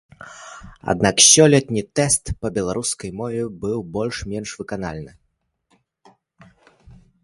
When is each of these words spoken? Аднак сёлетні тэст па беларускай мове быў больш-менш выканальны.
Аднак 0.93 1.15
сёлетні 1.31 1.83
тэст 1.99 2.23
па 2.45 2.53
беларускай 2.57 3.09
мове 3.21 3.43
быў 3.67 3.79
больш-менш 4.01 4.49
выканальны. 4.63 5.17